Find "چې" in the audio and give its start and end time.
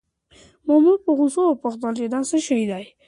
1.99-2.05